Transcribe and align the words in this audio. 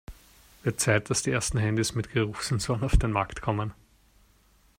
Wird 0.63 0.79
Zeit, 0.79 1.11
dass 1.11 1.21
die 1.21 1.29
ersten 1.29 1.59
Handys 1.59 1.93
mit 1.93 2.09
Geruchssensoren 2.09 2.81
auf 2.83 2.97
den 2.97 3.11
Markt 3.11 3.39
kommen! 3.43 3.71